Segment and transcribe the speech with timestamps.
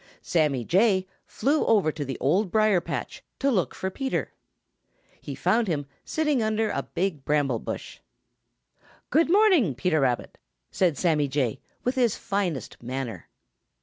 [0.23, 4.33] Sammy Jay flew over to the Old Briar patch to look for Peter Rabbit.
[5.21, 7.99] He found him sitting under a big bramble bush.
[9.11, 10.39] "Good morning, Peter Rabbit,"
[10.71, 13.29] said Sammy Jay, with his finest manner.